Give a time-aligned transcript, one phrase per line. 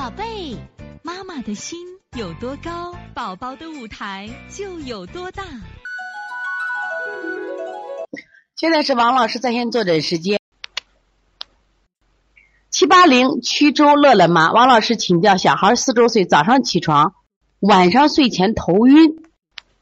[0.00, 0.56] 宝贝，
[1.02, 1.78] 妈妈的心
[2.16, 5.44] 有多高，宝宝的舞台就有多大。
[8.56, 10.40] 现在是王老师在线坐诊时间。
[12.70, 17.12] 七八零曲州乐乐妈，王老师请教：小孩四周岁，早上起床，
[17.58, 19.22] 晚上睡前头晕，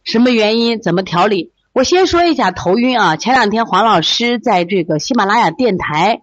[0.02, 0.82] 什么原因？
[0.82, 1.52] 怎么调理？
[1.72, 3.16] 我先说一下头晕啊。
[3.16, 6.22] 前两天黄老师在这个喜马拉雅电台，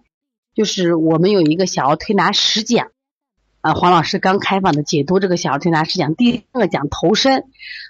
[0.54, 2.88] 就是我们有一个小儿推拿十讲。
[3.66, 7.46] 啊，黄老师刚开放的解读这个小儿推拿是讲第一个讲头身，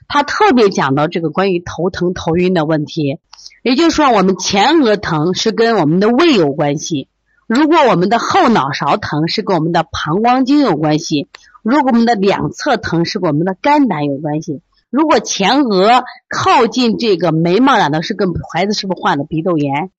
[0.09, 3.19] 他特别讲到这个关于头疼头晕的问题，
[3.63, 7.09] 也就是说我们前额疼是跟我们的胃有关系，
[7.47, 11.29] 如果我们的后脑勺疼是跟我们的膀胱经有关系，
[11.63, 19.91] 如果我们的两侧疼是跟我们的肝胆有关系，如果前额靠近这个眉毛上的是跟孩子是不是患了鼻窦炎，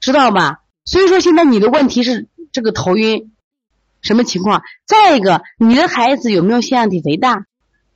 [0.00, 0.60] 知道吗？
[0.86, 3.32] 所以说现在你的问题是这个头晕。
[4.04, 4.62] 什么情况？
[4.86, 7.46] 再一个，你的孩子有没有腺样体肥大？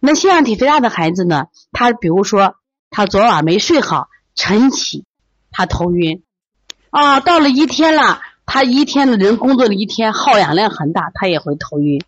[0.01, 1.47] 那腺样体肥大的孩子呢？
[1.71, 2.57] 他比如说，
[2.91, 5.05] 他昨晚没睡好，晨起，
[5.51, 6.23] 他头晕，
[6.91, 12.03] 啊，到了一天了，他一天的人工作了一天，耗氧量很大，他也会头晕。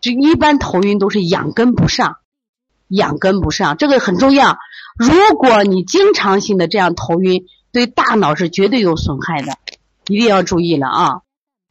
[0.00, 2.16] 这一般头晕都是氧跟不上，
[2.88, 4.58] 氧跟不上，这个很重要。
[4.96, 9.52] 如果你经常性的这样头晕，对大脑是绝对有损害的，
[10.08, 11.20] 一定要注意了啊。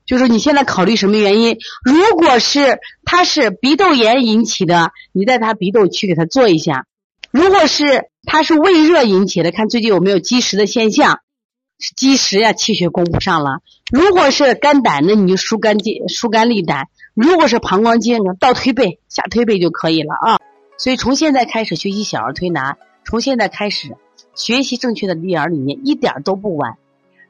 [0.07, 1.57] 就是你现在考虑什么原因？
[1.83, 6.85] 如果是他是鼻窦炎引起的，你在他鼻窦去给他做一下；
[7.29, 11.19] 如果是他是胃热引起的，看最近有没有积食的现象，
[11.95, 13.59] 积食呀，气血供不上了。
[13.91, 20.39] 如果是肝胆，那你就疏肝经、疏肝利胆；如果是膀胱经，倒推背、下推背就可以了啊。
[20.77, 23.97] 所以从现在开始学习小儿推拿，从现在开始
[24.35, 26.77] 学习正确的育儿理念，一点都不晚。